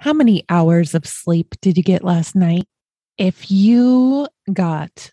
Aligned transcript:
How 0.00 0.12
many 0.12 0.44
hours 0.48 0.94
of 0.94 1.04
sleep 1.06 1.56
did 1.60 1.76
you 1.76 1.82
get 1.82 2.04
last 2.04 2.36
night? 2.36 2.66
If 3.16 3.50
you 3.50 4.28
got 4.52 5.10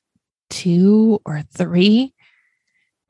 two 0.51 1.19
or 1.25 1.41
three, 1.41 2.13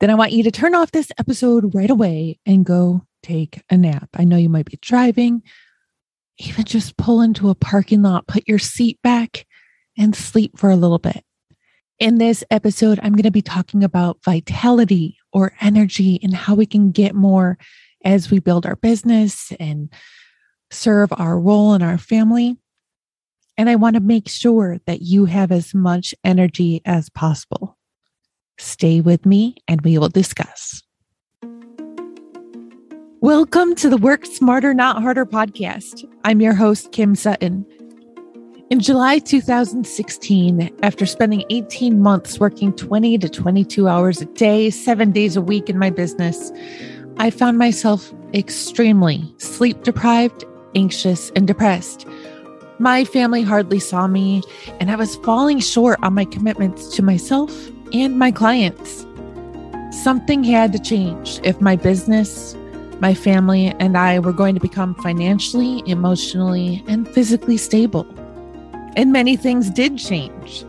then 0.00 0.08
I 0.08 0.14
want 0.14 0.32
you 0.32 0.42
to 0.44 0.50
turn 0.50 0.74
off 0.74 0.92
this 0.92 1.12
episode 1.18 1.74
right 1.74 1.90
away 1.90 2.38
and 2.46 2.64
go 2.64 3.02
take 3.22 3.60
a 3.68 3.76
nap. 3.76 4.08
I 4.14 4.24
know 4.24 4.38
you 4.38 4.48
might 4.48 4.64
be 4.64 4.78
driving, 4.80 5.42
even 6.38 6.64
just 6.64 6.96
pull 6.96 7.20
into 7.20 7.50
a 7.50 7.54
parking 7.54 8.00
lot, 8.00 8.26
put 8.26 8.48
your 8.48 8.58
seat 8.58 8.98
back, 9.02 9.46
and 9.98 10.16
sleep 10.16 10.58
for 10.58 10.70
a 10.70 10.76
little 10.76 10.98
bit. 10.98 11.24
In 11.98 12.16
this 12.16 12.42
episode, 12.50 12.98
I'm 13.02 13.12
going 13.12 13.24
to 13.24 13.30
be 13.30 13.42
talking 13.42 13.84
about 13.84 14.24
vitality 14.24 15.18
or 15.30 15.52
energy 15.60 16.20
and 16.22 16.32
how 16.32 16.54
we 16.54 16.64
can 16.64 16.90
get 16.90 17.14
more 17.14 17.58
as 18.02 18.30
we 18.30 18.38
build 18.38 18.64
our 18.64 18.76
business 18.76 19.52
and 19.60 19.92
serve 20.70 21.12
our 21.12 21.38
role 21.38 21.74
in 21.74 21.82
our 21.82 21.98
family. 21.98 22.56
And 23.56 23.70
I 23.70 23.76
want 23.76 23.94
to 23.94 24.00
make 24.00 24.28
sure 24.28 24.78
that 24.86 25.02
you 25.02 25.24
have 25.26 25.52
as 25.52 25.74
much 25.74 26.14
energy 26.24 26.82
as 26.84 27.08
possible. 27.08 27.78
Stay 28.58 29.00
with 29.00 29.24
me 29.24 29.56
and 29.68 29.80
we 29.82 29.98
will 29.98 30.08
discuss. 30.08 30.82
Welcome 33.20 33.74
to 33.76 33.88
the 33.88 33.96
Work 33.96 34.26
Smarter, 34.26 34.74
Not 34.74 35.02
Harder 35.02 35.26
podcast. 35.26 36.04
I'm 36.24 36.40
your 36.40 36.54
host, 36.54 36.92
Kim 36.92 37.14
Sutton. 37.14 37.66
In 38.68 38.80
July 38.80 39.18
2016, 39.18 40.76
after 40.82 41.06
spending 41.06 41.44
18 41.50 42.02
months 42.02 42.40
working 42.40 42.72
20 42.74 43.18
to 43.18 43.28
22 43.28 43.88
hours 43.88 44.20
a 44.20 44.26
day, 44.26 44.70
seven 44.70 45.12
days 45.12 45.36
a 45.36 45.40
week 45.40 45.70
in 45.70 45.78
my 45.78 45.88
business, 45.88 46.50
I 47.18 47.30
found 47.30 47.58
myself 47.58 48.12
extremely 48.34 49.34
sleep 49.38 49.82
deprived 49.82 50.44
anxious, 50.76 51.30
and 51.30 51.46
depressed. 51.46 52.06
My 52.78 53.04
family 53.04 53.42
hardly 53.42 53.80
saw 53.80 54.06
me, 54.06 54.42
and 54.78 54.90
I 54.90 54.96
was 54.96 55.16
falling 55.16 55.60
short 55.60 55.98
on 56.02 56.12
my 56.12 56.26
commitments 56.26 56.94
to 56.94 57.02
myself 57.02 57.50
and 57.92 58.18
my 58.18 58.30
clients. 58.30 59.06
Something 60.02 60.44
had 60.44 60.72
to 60.72 60.78
change 60.78 61.40
if 61.42 61.60
my 61.60 61.74
business, 61.74 62.54
my 63.00 63.14
family, 63.14 63.74
and 63.80 63.96
I 63.96 64.18
were 64.18 64.32
going 64.32 64.54
to 64.54 64.60
become 64.60 64.94
financially, 64.96 65.82
emotionally, 65.86 66.84
and 66.86 67.08
physically 67.08 67.56
stable. 67.56 68.06
And 68.94 69.10
many 69.10 69.36
things 69.36 69.70
did 69.70 69.98
change. 69.98 70.64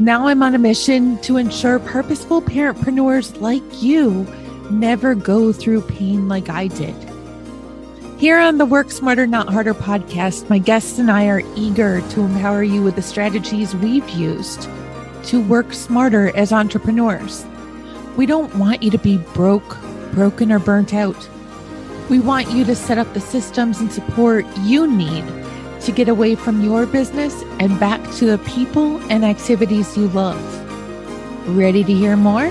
Now 0.00 0.26
I'm 0.26 0.42
on 0.42 0.56
a 0.56 0.58
mission 0.58 1.18
to 1.18 1.36
ensure 1.36 1.78
purposeful 1.78 2.42
parentpreneurs 2.42 3.40
like 3.40 3.62
you 3.80 4.26
never 4.70 5.14
go 5.14 5.52
through 5.52 5.82
pain 5.82 6.28
like 6.28 6.48
I 6.48 6.66
did. 6.66 6.96
Here 8.24 8.38
on 8.38 8.56
the 8.56 8.64
Work 8.64 8.90
Smarter, 8.90 9.26
Not 9.26 9.52
Harder 9.52 9.74
podcast, 9.74 10.48
my 10.48 10.56
guests 10.56 10.98
and 10.98 11.10
I 11.10 11.26
are 11.26 11.42
eager 11.56 12.00
to 12.12 12.22
empower 12.22 12.62
you 12.62 12.82
with 12.82 12.96
the 12.96 13.02
strategies 13.02 13.76
we've 13.76 14.08
used 14.08 14.66
to 15.24 15.42
work 15.42 15.74
smarter 15.74 16.34
as 16.34 16.50
entrepreneurs. 16.50 17.44
We 18.16 18.24
don't 18.24 18.54
want 18.54 18.82
you 18.82 18.90
to 18.92 18.96
be 18.96 19.18
broke, 19.34 19.76
broken, 20.12 20.50
or 20.50 20.58
burnt 20.58 20.94
out. 20.94 21.28
We 22.08 22.18
want 22.18 22.50
you 22.50 22.64
to 22.64 22.74
set 22.74 22.96
up 22.96 23.12
the 23.12 23.20
systems 23.20 23.78
and 23.78 23.92
support 23.92 24.46
you 24.60 24.86
need 24.86 25.26
to 25.82 25.92
get 25.92 26.08
away 26.08 26.34
from 26.34 26.64
your 26.64 26.86
business 26.86 27.42
and 27.60 27.78
back 27.78 28.00
to 28.12 28.24
the 28.24 28.38
people 28.38 29.02
and 29.12 29.22
activities 29.22 29.98
you 29.98 30.08
love. 30.08 30.40
Ready 31.54 31.84
to 31.84 31.92
hear 31.92 32.16
more? 32.16 32.50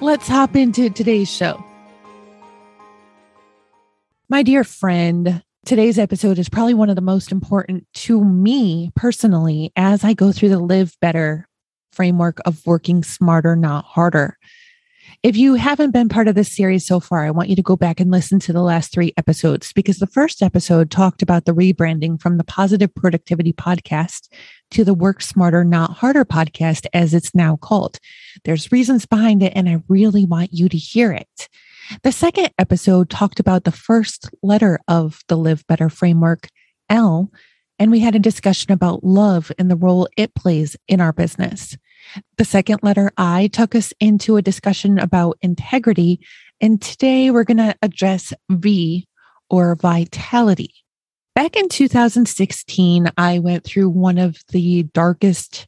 Let's 0.00 0.28
hop 0.28 0.54
into 0.54 0.90
today's 0.90 1.28
show. 1.28 1.60
My 4.30 4.44
dear 4.44 4.62
friend, 4.62 5.42
today's 5.66 5.98
episode 5.98 6.38
is 6.38 6.48
probably 6.48 6.72
one 6.72 6.88
of 6.88 6.94
the 6.94 7.02
most 7.02 7.32
important 7.32 7.84
to 7.94 8.24
me 8.24 8.92
personally 8.94 9.72
as 9.74 10.04
I 10.04 10.14
go 10.14 10.30
through 10.30 10.50
the 10.50 10.60
Live 10.60 10.96
Better 11.00 11.48
framework 11.90 12.38
of 12.44 12.64
working 12.64 13.02
smarter, 13.02 13.56
not 13.56 13.84
harder. 13.86 14.38
If 15.24 15.36
you 15.36 15.54
haven't 15.54 15.90
been 15.90 16.08
part 16.08 16.28
of 16.28 16.36
this 16.36 16.54
series 16.54 16.86
so 16.86 17.00
far, 17.00 17.26
I 17.26 17.32
want 17.32 17.48
you 17.48 17.56
to 17.56 17.62
go 17.62 17.74
back 17.74 17.98
and 17.98 18.12
listen 18.12 18.38
to 18.38 18.52
the 18.52 18.62
last 18.62 18.92
three 18.92 19.12
episodes 19.16 19.72
because 19.72 19.98
the 19.98 20.06
first 20.06 20.44
episode 20.44 20.92
talked 20.92 21.22
about 21.22 21.44
the 21.44 21.52
rebranding 21.52 22.22
from 22.22 22.38
the 22.38 22.44
Positive 22.44 22.94
Productivity 22.94 23.52
Podcast 23.52 24.28
to 24.70 24.84
the 24.84 24.94
Work 24.94 25.22
Smarter, 25.22 25.64
Not 25.64 25.94
Harder 25.94 26.24
podcast, 26.24 26.86
as 26.94 27.14
it's 27.14 27.34
now 27.34 27.56
called. 27.56 27.98
There's 28.44 28.70
reasons 28.70 29.06
behind 29.06 29.42
it, 29.42 29.54
and 29.56 29.68
I 29.68 29.82
really 29.88 30.24
want 30.24 30.52
you 30.52 30.68
to 30.68 30.78
hear 30.78 31.10
it. 31.10 31.48
The 32.04 32.12
second 32.12 32.50
episode 32.56 33.10
talked 33.10 33.40
about 33.40 33.64
the 33.64 33.72
first 33.72 34.30
letter 34.42 34.78
of 34.86 35.22
the 35.26 35.36
Live 35.36 35.66
Better 35.66 35.88
framework, 35.88 36.46
L, 36.88 37.32
and 37.80 37.90
we 37.90 37.98
had 37.98 38.14
a 38.14 38.20
discussion 38.20 38.70
about 38.70 39.02
love 39.02 39.50
and 39.58 39.68
the 39.68 39.76
role 39.76 40.08
it 40.16 40.34
plays 40.36 40.76
in 40.86 41.00
our 41.00 41.12
business. 41.12 41.76
The 42.38 42.44
second 42.44 42.80
letter, 42.82 43.10
I, 43.16 43.48
took 43.48 43.74
us 43.74 43.92
into 43.98 44.36
a 44.36 44.42
discussion 44.42 44.98
about 44.98 45.38
integrity. 45.42 46.20
And 46.60 46.80
today 46.80 47.30
we're 47.30 47.44
going 47.44 47.56
to 47.56 47.74
address 47.82 48.32
V 48.50 49.08
or 49.48 49.74
vitality. 49.74 50.74
Back 51.34 51.56
in 51.56 51.68
2016, 51.68 53.10
I 53.16 53.40
went 53.40 53.64
through 53.64 53.88
one 53.88 54.18
of 54.18 54.38
the 54.50 54.84
darkest 54.84 55.66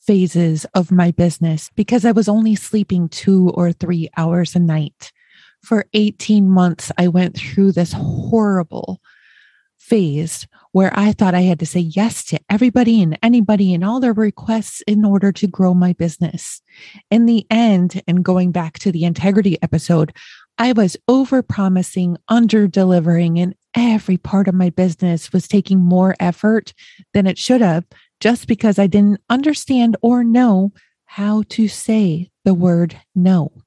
phases 0.00 0.64
of 0.74 0.90
my 0.90 1.10
business 1.10 1.70
because 1.74 2.04
I 2.06 2.12
was 2.12 2.28
only 2.28 2.54
sleeping 2.54 3.08
two 3.08 3.50
or 3.50 3.72
three 3.72 4.08
hours 4.16 4.56
a 4.56 4.58
night 4.58 5.12
for 5.62 5.86
18 5.92 6.48
months, 6.48 6.90
I 6.98 7.08
went 7.08 7.36
through 7.36 7.72
this 7.72 7.92
horrible 7.92 9.00
phase 9.78 10.46
where 10.72 10.92
I 10.98 11.12
thought 11.12 11.34
I 11.34 11.42
had 11.42 11.58
to 11.60 11.66
say 11.66 11.80
yes 11.80 12.24
to 12.26 12.40
everybody 12.48 13.02
and 13.02 13.18
anybody 13.22 13.74
and 13.74 13.84
all 13.84 14.00
their 14.00 14.12
requests 14.12 14.80
in 14.82 15.04
order 15.04 15.32
to 15.32 15.46
grow 15.46 15.74
my 15.74 15.92
business. 15.92 16.62
In 17.10 17.26
the 17.26 17.46
end, 17.50 18.00
and 18.06 18.24
going 18.24 18.52
back 18.52 18.78
to 18.80 18.92
the 18.92 19.04
integrity 19.04 19.58
episode, 19.60 20.14
I 20.58 20.72
was 20.72 20.96
over 21.08 21.42
promising, 21.42 22.16
under 22.28 22.66
delivering, 22.68 23.38
and 23.38 23.54
every 23.74 24.16
part 24.16 24.48
of 24.48 24.54
my 24.54 24.70
business 24.70 25.32
was 25.32 25.48
taking 25.48 25.78
more 25.78 26.14
effort 26.20 26.72
than 27.12 27.26
it 27.26 27.38
should 27.38 27.60
have 27.60 27.84
just 28.20 28.46
because 28.46 28.78
I 28.78 28.86
didn't 28.86 29.20
understand 29.28 29.96
or 30.00 30.22
know 30.22 30.72
how 31.04 31.42
to 31.50 31.68
say 31.68 32.30
the 32.44 32.54
word 32.54 32.96
no. 33.14 33.61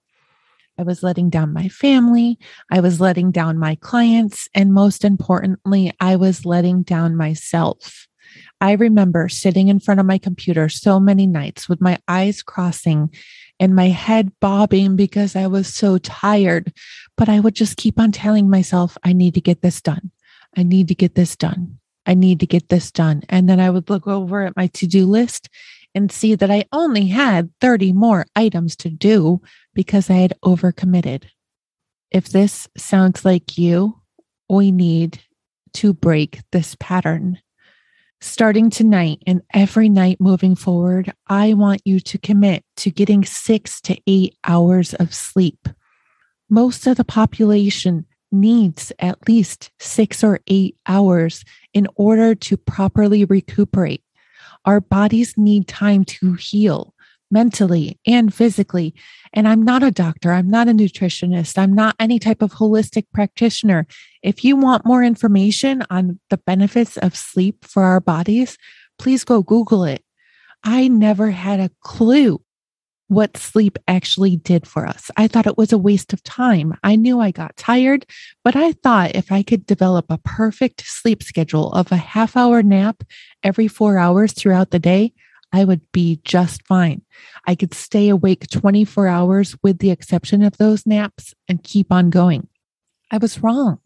I 0.77 0.83
was 0.83 1.03
letting 1.03 1.29
down 1.29 1.53
my 1.53 1.69
family. 1.69 2.37
I 2.71 2.79
was 2.79 2.99
letting 2.99 3.31
down 3.31 3.57
my 3.57 3.75
clients. 3.75 4.47
And 4.53 4.73
most 4.73 5.05
importantly, 5.05 5.93
I 5.99 6.15
was 6.15 6.45
letting 6.45 6.83
down 6.83 7.15
myself. 7.15 8.07
I 8.59 8.73
remember 8.73 9.29
sitting 9.29 9.67
in 9.67 9.79
front 9.79 9.99
of 9.99 10.05
my 10.05 10.17
computer 10.17 10.69
so 10.69 10.99
many 10.99 11.27
nights 11.27 11.69
with 11.69 11.81
my 11.81 11.99
eyes 12.07 12.41
crossing 12.41 13.13
and 13.59 13.75
my 13.75 13.87
head 13.87 14.31
bobbing 14.41 14.95
because 14.95 15.35
I 15.35 15.47
was 15.47 15.73
so 15.73 15.97
tired. 15.97 16.73
But 17.15 17.29
I 17.29 17.39
would 17.39 17.55
just 17.55 17.77
keep 17.77 17.99
on 17.99 18.11
telling 18.11 18.49
myself, 18.49 18.97
I 19.03 19.13
need 19.13 19.33
to 19.35 19.41
get 19.41 19.61
this 19.61 19.81
done. 19.81 20.11
I 20.57 20.63
need 20.63 20.87
to 20.89 20.95
get 20.95 21.15
this 21.15 21.35
done. 21.35 21.79
I 22.05 22.13
need 22.13 22.39
to 22.41 22.47
get 22.47 22.69
this 22.69 22.91
done. 22.91 23.23
And 23.29 23.49
then 23.49 23.59
I 23.59 23.69
would 23.69 23.89
look 23.89 24.07
over 24.07 24.43
at 24.43 24.55
my 24.55 24.67
to 24.67 24.87
do 24.87 25.05
list 25.05 25.49
and 25.95 26.11
see 26.11 26.35
that 26.35 26.51
I 26.51 26.65
only 26.73 27.07
had 27.07 27.49
30 27.61 27.93
more 27.93 28.25
items 28.35 28.75
to 28.77 28.89
do 28.89 29.41
because 29.73 30.09
I 30.09 30.15
had 30.15 30.33
overcommitted. 30.43 31.23
If 32.11 32.29
this 32.29 32.67
sounds 32.77 33.25
like 33.25 33.57
you, 33.57 34.01
we 34.49 34.71
need 34.71 35.19
to 35.75 35.93
break 35.93 36.41
this 36.51 36.75
pattern. 36.79 37.39
Starting 38.21 38.69
tonight 38.69 39.19
and 39.25 39.41
every 39.53 39.89
night 39.89 40.19
moving 40.19 40.55
forward, 40.55 41.13
I 41.27 41.53
want 41.53 41.81
you 41.85 41.99
to 41.99 42.17
commit 42.17 42.63
to 42.77 42.91
getting 42.91 43.25
six 43.25 43.81
to 43.81 43.97
eight 44.07 44.35
hours 44.45 44.93
of 44.95 45.13
sleep. 45.13 45.67
Most 46.49 46.87
of 46.87 46.97
the 46.97 47.03
population 47.03 48.05
needs 48.31 48.91
at 48.99 49.27
least 49.27 49.71
six 49.79 50.23
or 50.23 50.39
eight 50.47 50.77
hours 50.87 51.43
in 51.73 51.87
order 51.95 52.35
to 52.35 52.57
properly 52.57 53.25
recuperate. 53.25 54.04
Our 54.65 54.81
bodies 54.81 55.35
need 55.37 55.67
time 55.67 56.03
to 56.05 56.33
heal 56.33 56.93
mentally 57.31 57.99
and 58.05 58.33
physically. 58.33 58.93
And 59.33 59.47
I'm 59.47 59.63
not 59.63 59.83
a 59.83 59.91
doctor, 59.91 60.31
I'm 60.31 60.49
not 60.49 60.67
a 60.67 60.71
nutritionist, 60.71 61.57
I'm 61.57 61.73
not 61.73 61.95
any 61.99 62.19
type 62.19 62.41
of 62.41 62.53
holistic 62.53 63.05
practitioner. 63.13 63.87
If 64.21 64.43
you 64.43 64.55
want 64.55 64.85
more 64.85 65.03
information 65.03 65.83
on 65.89 66.19
the 66.29 66.37
benefits 66.37 66.97
of 66.97 67.15
sleep 67.15 67.65
for 67.65 67.83
our 67.83 67.99
bodies, 67.99 68.57
please 68.99 69.23
go 69.23 69.41
Google 69.41 69.83
it. 69.83 70.03
I 70.63 70.87
never 70.87 71.31
had 71.31 71.59
a 71.59 71.71
clue 71.81 72.41
what 73.07 73.37
sleep 73.37 73.77
actually 73.87 74.35
did 74.37 74.67
for 74.67 74.87
us. 74.87 75.11
I 75.15 75.27
thought 75.27 75.47
it 75.47 75.57
was 75.57 75.71
a 75.71 75.77
waste 75.77 76.11
of 76.13 76.23
time. 76.23 76.73
I 76.83 76.95
knew 76.95 77.19
I 77.19 77.31
got 77.31 77.55
tired, 77.55 78.05
but 78.43 78.55
I 78.55 78.71
thought 78.71 79.15
if 79.15 79.31
I 79.31 79.43
could 79.43 79.65
develop 79.65 80.05
a 80.09 80.17
perfect 80.17 80.83
sleep 80.85 81.21
schedule 81.21 81.71
of 81.73 81.91
a 81.91 81.97
half 81.97 82.35
hour 82.35 82.63
nap 82.63 83.03
every 83.43 83.67
four 83.67 83.97
hours 83.97 84.33
throughout 84.33 84.71
the 84.71 84.79
day, 84.79 85.13
I 85.53 85.63
would 85.63 85.81
be 85.91 86.19
just 86.23 86.65
fine. 86.67 87.03
I 87.47 87.55
could 87.55 87.73
stay 87.73 88.09
awake 88.09 88.49
24 88.49 89.07
hours 89.07 89.55
with 89.61 89.79
the 89.79 89.91
exception 89.91 90.41
of 90.41 90.57
those 90.57 90.85
naps 90.85 91.33
and 91.47 91.63
keep 91.63 91.91
on 91.91 92.09
going. 92.09 92.47
I 93.11 93.17
was 93.17 93.41
wrong. 93.41 93.79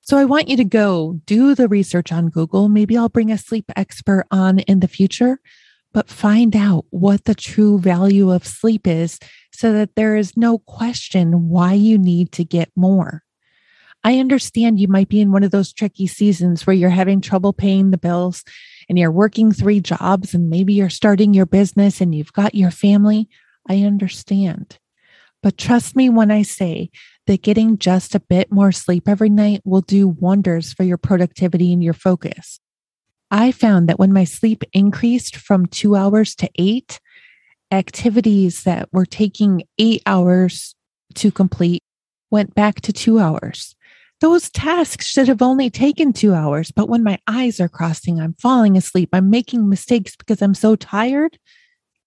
So 0.00 0.16
I 0.16 0.24
want 0.24 0.48
you 0.48 0.56
to 0.56 0.64
go 0.64 1.20
do 1.26 1.54
the 1.54 1.68
research 1.68 2.12
on 2.12 2.30
Google. 2.30 2.68
Maybe 2.68 2.96
I'll 2.96 3.08
bring 3.08 3.30
a 3.30 3.38
sleep 3.38 3.70
expert 3.76 4.26
on 4.30 4.60
in 4.60 4.80
the 4.80 4.88
future, 4.88 5.40
but 5.92 6.08
find 6.08 6.54
out 6.54 6.84
what 6.90 7.24
the 7.24 7.34
true 7.34 7.78
value 7.78 8.30
of 8.30 8.46
sleep 8.46 8.86
is 8.86 9.18
so 9.52 9.72
that 9.72 9.94
there 9.94 10.16
is 10.16 10.36
no 10.36 10.58
question 10.58 11.48
why 11.48 11.72
you 11.72 11.96
need 11.98 12.32
to 12.32 12.44
get 12.44 12.70
more. 12.76 13.22
I 14.04 14.18
understand 14.18 14.78
you 14.78 14.88
might 14.88 15.08
be 15.08 15.20
in 15.20 15.32
one 15.32 15.42
of 15.42 15.50
those 15.50 15.72
tricky 15.72 16.06
seasons 16.06 16.66
where 16.66 16.76
you're 16.76 16.90
having 16.90 17.20
trouble 17.20 17.52
paying 17.52 17.90
the 17.90 17.98
bills 17.98 18.44
and 18.88 18.98
you're 18.98 19.10
working 19.10 19.50
three 19.50 19.80
jobs 19.80 20.32
and 20.32 20.48
maybe 20.48 20.74
you're 20.74 20.90
starting 20.90 21.34
your 21.34 21.46
business 21.46 22.00
and 22.00 22.14
you've 22.14 22.32
got 22.32 22.54
your 22.54 22.70
family. 22.70 23.28
I 23.68 23.82
understand. 23.82 24.78
But 25.42 25.58
trust 25.58 25.96
me 25.96 26.08
when 26.08 26.30
I 26.30 26.42
say 26.42 26.90
that 27.26 27.42
getting 27.42 27.78
just 27.78 28.14
a 28.14 28.20
bit 28.20 28.52
more 28.52 28.72
sleep 28.72 29.08
every 29.08 29.28
night 29.28 29.60
will 29.64 29.80
do 29.80 30.08
wonders 30.08 30.72
for 30.72 30.84
your 30.84 30.98
productivity 30.98 31.72
and 31.72 31.82
your 31.82 31.94
focus. 31.94 32.60
I 33.30 33.52
found 33.52 33.88
that 33.88 33.98
when 33.98 34.12
my 34.12 34.24
sleep 34.24 34.62
increased 34.72 35.36
from 35.36 35.66
two 35.66 35.96
hours 35.96 36.34
to 36.36 36.50
eight, 36.56 37.00
activities 37.70 38.62
that 38.62 38.88
were 38.92 39.06
taking 39.06 39.64
eight 39.78 40.02
hours 40.06 40.74
to 41.14 41.30
complete 41.32 41.82
went 42.30 42.54
back 42.54 42.80
to 42.82 42.92
two 42.92 43.18
hours. 43.18 43.74
Those 44.20 44.50
tasks 44.50 45.06
should 45.06 45.28
have 45.28 45.42
only 45.42 45.68
taken 45.68 46.12
two 46.12 46.32
hours, 46.32 46.70
but 46.70 46.88
when 46.88 47.02
my 47.02 47.18
eyes 47.26 47.60
are 47.60 47.68
crossing, 47.68 48.20
I'm 48.20 48.34
falling 48.34 48.76
asleep, 48.76 49.10
I'm 49.12 49.28
making 49.28 49.68
mistakes 49.68 50.16
because 50.16 50.40
I'm 50.40 50.54
so 50.54 50.74
tired, 50.74 51.38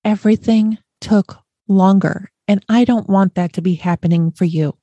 everything 0.03 0.79
took 1.01 1.37
longer. 1.67 2.31
And 2.47 2.65
I 2.67 2.83
don't 2.83 3.07
want 3.07 3.35
that 3.35 3.53
to 3.53 3.61
be 3.61 3.75
happening 3.75 4.31
for 4.31 4.45
you. 4.45 4.75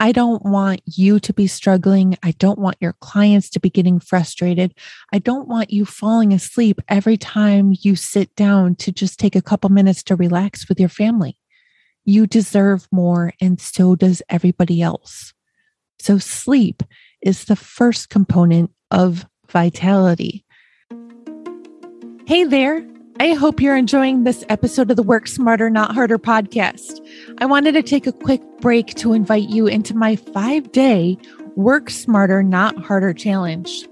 I 0.00 0.12
don't 0.12 0.44
want 0.44 0.80
you 0.86 1.18
to 1.18 1.32
be 1.32 1.48
struggling. 1.48 2.16
I 2.22 2.30
don't 2.32 2.58
want 2.58 2.76
your 2.80 2.94
clients 3.00 3.50
to 3.50 3.60
be 3.60 3.68
getting 3.68 3.98
frustrated. 3.98 4.74
I 5.12 5.18
don't 5.18 5.48
want 5.48 5.72
you 5.72 5.84
falling 5.84 6.32
asleep 6.32 6.80
every 6.88 7.16
time 7.16 7.74
you 7.80 7.96
sit 7.96 8.34
down 8.36 8.76
to 8.76 8.92
just 8.92 9.18
take 9.18 9.34
a 9.34 9.42
couple 9.42 9.70
minutes 9.70 10.04
to 10.04 10.16
relax 10.16 10.68
with 10.68 10.78
your 10.78 10.88
family. 10.88 11.36
You 12.04 12.26
deserve 12.26 12.86
more, 12.92 13.32
and 13.40 13.60
so 13.60 13.96
does 13.96 14.22
everybody 14.28 14.80
else. 14.80 15.34
So, 15.98 16.18
sleep 16.18 16.82
is 17.20 17.44
the 17.46 17.56
first 17.56 18.08
component 18.08 18.70
of 18.92 19.26
vitality. 19.50 20.44
Hey 22.24 22.44
there. 22.44 22.86
I 23.20 23.32
hope 23.32 23.60
you're 23.60 23.76
enjoying 23.76 24.22
this 24.22 24.44
episode 24.48 24.92
of 24.92 24.96
the 24.96 25.02
Work 25.02 25.26
Smarter, 25.26 25.68
Not 25.68 25.92
Harder 25.92 26.18
podcast. 26.18 27.04
I 27.38 27.46
wanted 27.46 27.72
to 27.72 27.82
take 27.82 28.06
a 28.06 28.12
quick 28.12 28.40
break 28.60 28.94
to 28.94 29.12
invite 29.12 29.48
you 29.48 29.66
into 29.66 29.96
my 29.96 30.14
five 30.14 30.70
day 30.70 31.18
Work 31.56 31.90
Smarter, 31.90 32.44
Not 32.44 32.78
Harder 32.78 33.12
challenge. 33.12 33.88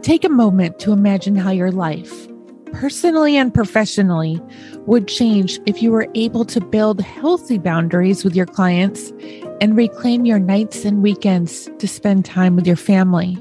Take 0.00 0.24
a 0.24 0.30
moment 0.30 0.78
to 0.78 0.92
imagine 0.92 1.36
how 1.36 1.50
your 1.50 1.70
life, 1.70 2.26
personally 2.72 3.36
and 3.36 3.52
professionally, 3.52 4.40
would 4.86 5.08
change 5.08 5.60
if 5.66 5.82
you 5.82 5.92
were 5.92 6.08
able 6.14 6.46
to 6.46 6.60
build 6.62 7.02
healthy 7.02 7.58
boundaries 7.58 8.24
with 8.24 8.34
your 8.34 8.46
clients 8.46 9.12
and 9.60 9.76
reclaim 9.76 10.24
your 10.24 10.38
nights 10.38 10.86
and 10.86 11.02
weekends 11.02 11.68
to 11.78 11.86
spend 11.86 12.24
time 12.24 12.56
with 12.56 12.66
your 12.66 12.76
family. 12.76 13.36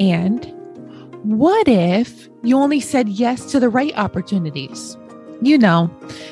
And 0.00 0.50
what 1.26 1.66
if 1.66 2.28
you 2.44 2.56
only 2.56 2.78
said 2.78 3.08
yes 3.08 3.50
to 3.50 3.58
the 3.58 3.68
right 3.68 3.92
opportunities? 3.96 4.96
You 5.42 5.58
know, 5.58 5.90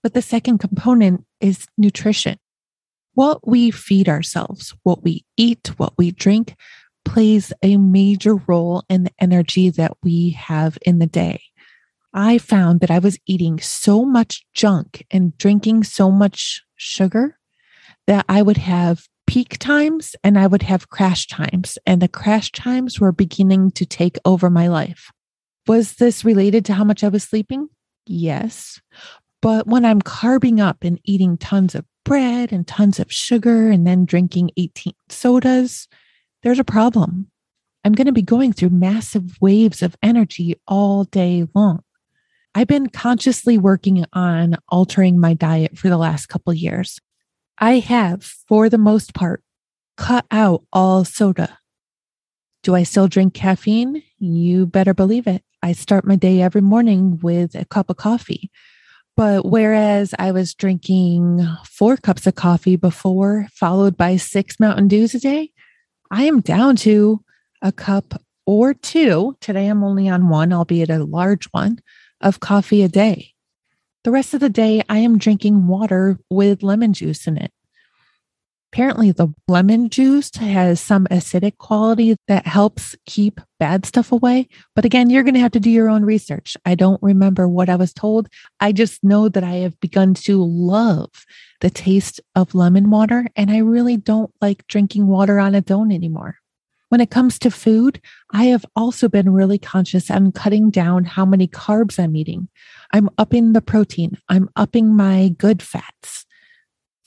But 0.01 0.15
the 0.15 0.21
second 0.21 0.57
component 0.57 1.23
is 1.39 1.65
nutrition. 1.77 2.39
What 3.13 3.47
we 3.47 3.71
feed 3.71 4.09
ourselves, 4.09 4.75
what 4.83 5.01
we 5.01 5.23
eat, 5.37 5.71
what 5.77 5.93
we 5.97 6.11
drink, 6.11 6.55
plays 7.05 7.53
a 7.61 7.77
major 7.77 8.35
role 8.35 8.83
in 8.89 9.03
the 9.03 9.11
energy 9.19 9.69
that 9.69 9.93
we 10.03 10.31
have 10.31 10.77
in 10.85 10.99
the 10.99 11.07
day. 11.07 11.41
I 12.13 12.37
found 12.37 12.79
that 12.81 12.91
I 12.91 12.99
was 12.99 13.17
eating 13.25 13.59
so 13.59 14.05
much 14.05 14.45
junk 14.53 15.05
and 15.09 15.37
drinking 15.37 15.83
so 15.83 16.11
much 16.11 16.63
sugar 16.75 17.39
that 18.07 18.25
I 18.29 18.41
would 18.41 18.57
have 18.57 19.07
peak 19.25 19.57
times 19.57 20.15
and 20.23 20.37
I 20.37 20.47
would 20.47 20.63
have 20.63 20.89
crash 20.89 21.27
times. 21.27 21.77
And 21.85 22.01
the 22.01 22.07
crash 22.07 22.51
times 22.51 22.99
were 22.99 23.11
beginning 23.11 23.71
to 23.71 23.85
take 23.85 24.17
over 24.25 24.49
my 24.49 24.67
life. 24.67 25.11
Was 25.65 25.95
this 25.95 26.25
related 26.25 26.65
to 26.65 26.73
how 26.73 26.83
much 26.83 27.03
I 27.03 27.07
was 27.07 27.23
sleeping? 27.23 27.69
Yes. 28.05 28.81
But 29.41 29.65
when 29.65 29.85
I'm 29.85 30.01
carbing 30.01 30.59
up 30.59 30.83
and 30.83 30.99
eating 31.03 31.37
tons 31.37 31.73
of 31.73 31.85
bread 32.05 32.51
and 32.51 32.67
tons 32.67 32.99
of 32.99 33.11
sugar 33.11 33.69
and 33.69 33.87
then 33.87 34.05
drinking 34.05 34.51
18 34.57 34.93
sodas, 35.09 35.87
there's 36.43 36.59
a 36.59 36.63
problem. 36.63 37.27
I'm 37.83 37.93
going 37.93 38.07
to 38.07 38.13
be 38.13 38.21
going 38.21 38.53
through 38.53 38.69
massive 38.69 39.37
waves 39.41 39.81
of 39.81 39.97
energy 40.01 40.55
all 40.67 41.05
day 41.05 41.47
long. 41.55 41.81
I've 42.55 42.67
been 42.67 42.87
consciously 42.89 43.57
working 43.57 44.05
on 44.13 44.57
altering 44.69 45.19
my 45.19 45.33
diet 45.33 45.77
for 45.77 45.89
the 45.89 45.97
last 45.97 46.27
couple 46.27 46.53
years. 46.53 46.99
I 47.57 47.79
have, 47.79 48.23
for 48.23 48.69
the 48.69 48.77
most 48.77 49.13
part, 49.13 49.43
cut 49.97 50.25
out 50.31 50.63
all 50.71 51.03
soda. 51.03 51.57
Do 52.61 52.75
I 52.75 52.83
still 52.83 53.07
drink 53.07 53.33
caffeine? 53.33 54.03
You 54.19 54.65
better 54.65 54.93
believe 54.93 55.27
it. 55.27 55.43
I 55.61 55.73
start 55.73 56.05
my 56.05 56.15
day 56.15 56.41
every 56.41 56.61
morning 56.61 57.19
with 57.21 57.55
a 57.55 57.65
cup 57.65 57.89
of 57.89 57.97
coffee. 57.97 58.51
But 59.15 59.45
whereas 59.45 60.13
I 60.17 60.31
was 60.31 60.53
drinking 60.53 61.47
four 61.65 61.97
cups 61.97 62.25
of 62.25 62.35
coffee 62.35 62.75
before, 62.75 63.47
followed 63.51 63.95
by 63.95 64.17
six 64.17 64.59
Mountain 64.59 64.87
Dews 64.87 65.13
a 65.13 65.19
day, 65.19 65.51
I 66.13 66.25
am 66.25 66.41
down 66.41 66.75
to 66.75 67.23
a 67.63 67.71
cup 67.71 68.21
or 68.45 68.75
two. 68.75 69.35
Today 69.41 69.65
I'm 69.65 69.83
only 69.83 70.07
on 70.07 70.29
one, 70.29 70.53
albeit 70.53 70.91
a 70.91 71.03
large 71.03 71.45
one, 71.45 71.79
of 72.21 72.39
coffee 72.39 72.83
a 72.83 72.87
day. 72.87 73.31
The 74.03 74.11
rest 74.11 74.35
of 74.35 74.39
the 74.39 74.47
day, 74.47 74.83
I 74.87 74.99
am 74.99 75.17
drinking 75.17 75.65
water 75.65 76.19
with 76.29 76.61
lemon 76.61 76.93
juice 76.93 77.25
in 77.25 77.37
it. 77.37 77.51
Apparently, 78.73 79.11
the 79.11 79.31
lemon 79.47 79.87
juice 79.87 80.35
has 80.37 80.81
some 80.81 81.05
acidic 81.11 81.59
quality 81.59 82.15
that 82.27 82.47
helps 82.47 82.95
keep 83.05 83.39
bad 83.59 83.85
stuff 83.85 84.11
away. 84.11 84.47
But 84.75 84.83
again, 84.83 85.11
you're 85.11 85.21
going 85.21 85.35
to 85.35 85.39
have 85.41 85.51
to 85.51 85.59
do 85.59 85.69
your 85.69 85.89
own 85.89 86.03
research. 86.03 86.57
I 86.65 86.73
don't 86.73 86.99
remember 87.03 87.47
what 87.47 87.69
I 87.69 87.75
was 87.75 87.93
told. 87.93 88.29
I 88.59 88.71
just 88.71 89.03
know 89.03 89.29
that 89.29 89.43
I 89.43 89.57
have 89.57 89.79
begun 89.79 90.15
to 90.15 90.43
love 90.43 91.11
the 91.61 91.69
taste 91.69 92.19
of 92.33 92.55
lemon 92.55 92.89
water, 92.89 93.27
and 93.35 93.51
I 93.51 93.59
really 93.59 93.95
don't 93.95 94.33
like 94.41 94.65
drinking 94.65 95.05
water 95.05 95.37
on 95.37 95.53
its 95.53 95.69
own 95.69 95.91
anymore. 95.91 96.37
When 96.89 96.99
it 96.99 97.11
comes 97.11 97.37
to 97.39 97.51
food, 97.51 98.01
I 98.31 98.45
have 98.45 98.65
also 98.75 99.07
been 99.07 99.31
really 99.31 99.59
conscious 99.59 100.09
on 100.09 100.31
cutting 100.31 100.71
down 100.71 101.05
how 101.05 101.25
many 101.25 101.47
carbs 101.47 101.99
I'm 101.99 102.15
eating. 102.15 102.47
I'm 102.91 103.11
upping 103.19 103.53
the 103.53 103.61
protein, 103.61 104.17
I'm 104.29 104.49
upping 104.55 104.95
my 104.95 105.35
good 105.37 105.61
fats. 105.61 106.25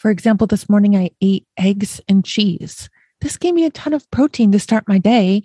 For 0.06 0.12
example, 0.12 0.46
this 0.46 0.68
morning 0.68 0.94
I 0.94 1.10
ate 1.20 1.48
eggs 1.58 2.00
and 2.08 2.24
cheese. 2.24 2.88
This 3.22 3.36
gave 3.36 3.54
me 3.54 3.64
a 3.64 3.70
ton 3.70 3.92
of 3.92 4.08
protein 4.12 4.52
to 4.52 4.60
start 4.60 4.86
my 4.86 4.98
day, 4.98 5.42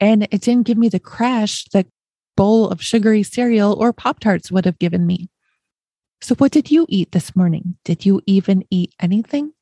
and 0.00 0.26
it 0.30 0.40
didn't 0.40 0.66
give 0.66 0.78
me 0.78 0.88
the 0.88 0.98
crash 0.98 1.66
that 1.74 1.88
bowl 2.34 2.70
of 2.70 2.82
sugary 2.82 3.22
cereal 3.22 3.74
or 3.74 3.92
Pop 3.92 4.20
Tarts 4.20 4.50
would 4.50 4.64
have 4.64 4.78
given 4.78 5.06
me. 5.06 5.28
So, 6.22 6.34
what 6.36 6.52
did 6.52 6.70
you 6.70 6.86
eat 6.88 7.12
this 7.12 7.36
morning? 7.36 7.76
Did 7.84 8.06
you 8.06 8.22
even 8.24 8.64
eat 8.70 8.94
anything? 8.98 9.52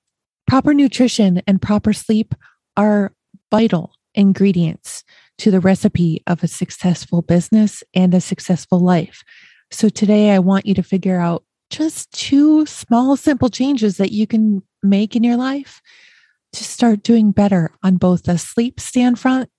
Proper 0.46 0.72
nutrition 0.72 1.42
and 1.48 1.60
proper 1.60 1.92
sleep 1.92 2.32
are 2.76 3.12
vital 3.50 3.94
ingredients 4.14 5.02
to 5.38 5.50
the 5.50 5.58
recipe 5.58 6.22
of 6.28 6.44
a 6.44 6.46
successful 6.46 7.20
business 7.20 7.82
and 7.94 8.14
a 8.14 8.20
successful 8.20 8.78
life. 8.78 9.24
So, 9.72 9.88
today 9.88 10.30
I 10.30 10.38
want 10.38 10.66
you 10.66 10.74
to 10.74 10.84
figure 10.84 11.18
out 11.18 11.42
just 11.70 12.10
two 12.12 12.66
small, 12.66 13.16
simple 13.16 13.48
changes 13.48 13.96
that 13.96 14.12
you 14.12 14.26
can 14.26 14.62
make 14.82 15.16
in 15.16 15.24
your 15.24 15.36
life 15.36 15.80
to 16.52 16.64
start 16.64 17.02
doing 17.02 17.32
better 17.32 17.70
on 17.82 17.96
both 17.96 18.24
the 18.24 18.38
sleep 18.38 18.80
stand 18.80 19.18
front 19.18 19.50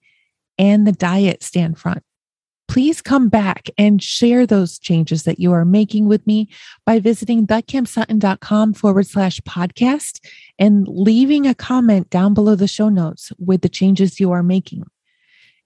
and 0.57 0.87
the 0.87 0.91
diet 0.91 1.43
stand 1.43 1.77
front. 1.77 2.03
Please 2.67 3.01
come 3.01 3.29
back 3.29 3.69
and 3.77 4.03
share 4.03 4.45
those 4.45 4.77
changes 4.77 5.23
that 5.23 5.39
you 5.39 5.53
are 5.53 5.63
making 5.63 6.07
with 6.07 6.25
me 6.27 6.49
by 6.85 6.99
visiting 6.99 7.47
thekimsutton.com 7.47 8.73
forward 8.73 9.07
slash 9.07 9.39
podcast 9.41 10.19
and 10.59 10.85
leaving 10.87 11.47
a 11.47 11.55
comment 11.55 12.09
down 12.09 12.33
below 12.33 12.55
the 12.55 12.67
show 12.67 12.89
notes 12.89 13.31
with 13.39 13.61
the 13.61 13.69
changes 13.69 14.19
you 14.19 14.31
are 14.31 14.43
making. 14.43 14.83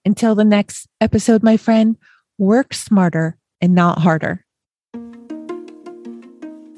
Until 0.06 0.36
the 0.36 0.46
next 0.46 0.88
episode, 1.00 1.44
my 1.44 1.58
friend, 1.58 1.98
work 2.38 2.74
smarter 2.74 3.38
and 3.62 3.74
not 3.74 4.00
harder. 4.00 4.46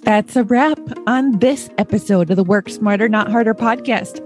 That's 0.03 0.36
a 0.36 0.43
wrap 0.43 0.79
on 1.07 1.39
this 1.39 1.69
episode 1.77 2.29
of 2.29 2.36
the 2.36 2.43
Work 2.43 2.67
Smarter, 2.67 3.07
Not 3.07 3.31
Harder 3.31 3.53
podcast. 3.53 4.19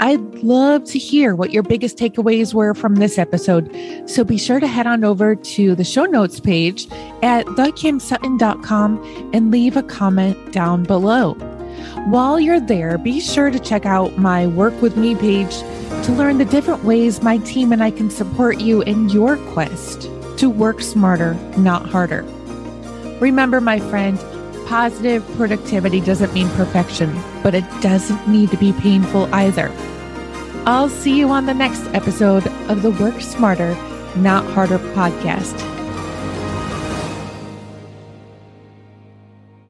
I'd 0.00 0.22
love 0.36 0.84
to 0.84 0.98
hear 0.98 1.34
what 1.34 1.52
your 1.52 1.62
biggest 1.62 1.98
takeaways 1.98 2.54
were 2.54 2.72
from 2.72 2.94
this 2.94 3.18
episode. 3.18 3.70
So 4.06 4.24
be 4.24 4.38
sure 4.38 4.58
to 4.58 4.66
head 4.66 4.86
on 4.86 5.04
over 5.04 5.36
to 5.36 5.74
the 5.74 5.84
show 5.84 6.06
notes 6.06 6.40
page 6.40 6.90
at 7.22 7.44
thekimsutton.com 7.44 9.30
and 9.34 9.50
leave 9.50 9.76
a 9.76 9.82
comment 9.82 10.50
down 10.50 10.84
below. 10.84 11.34
While 12.06 12.40
you're 12.40 12.58
there, 12.58 12.96
be 12.96 13.20
sure 13.20 13.50
to 13.50 13.58
check 13.58 13.84
out 13.84 14.16
my 14.16 14.46
Work 14.46 14.80
With 14.80 14.96
Me 14.96 15.14
page 15.14 15.58
to 16.06 16.12
learn 16.12 16.38
the 16.38 16.46
different 16.46 16.84
ways 16.84 17.22
my 17.22 17.36
team 17.38 17.70
and 17.70 17.82
I 17.84 17.90
can 17.90 18.08
support 18.08 18.60
you 18.60 18.80
in 18.80 19.10
your 19.10 19.36
quest 19.52 20.08
to 20.38 20.48
work 20.48 20.80
smarter, 20.80 21.34
not 21.58 21.86
harder. 21.86 22.22
Remember, 23.20 23.60
my 23.60 23.78
friend, 23.78 24.18
positive 24.68 25.26
productivity 25.36 25.98
doesn't 25.98 26.34
mean 26.34 26.48
perfection, 26.50 27.10
but 27.42 27.54
it 27.54 27.64
doesn't 27.80 28.28
need 28.28 28.50
to 28.50 28.56
be 28.58 28.70
painful 28.74 29.34
either. 29.34 29.72
I'll 30.66 30.90
see 30.90 31.18
you 31.18 31.30
on 31.30 31.46
the 31.46 31.54
next 31.54 31.86
episode 31.94 32.46
of 32.68 32.82
the 32.82 32.90
Work 32.90 33.22
Smarter, 33.22 33.74
Not 34.16 34.44
Harder 34.52 34.78
podcast. 34.78 35.77